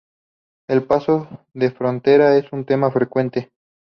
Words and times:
El 0.67 0.83
paso 0.87 1.27
de 1.53 1.69
frontera 1.69 2.35
es 2.35 2.51
un 2.51 2.65
tema 2.65 2.89
frecuente. 2.89 3.51